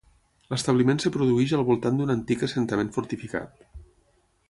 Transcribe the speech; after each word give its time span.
L'establiment 0.53 1.01
es 1.03 1.11
produïx 1.17 1.53
al 1.59 1.65
voltant 1.69 2.01
d'un 2.01 2.15
antic 2.17 2.49
assentament 2.49 2.93
fortificat. 2.97 3.67